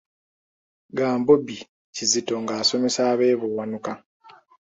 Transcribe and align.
Gambobbi 0.97 1.57
Kizito 1.93 2.35
ng'asomesa 2.43 3.01
ab'e 3.11 3.39
Buwanuka. 3.39 3.91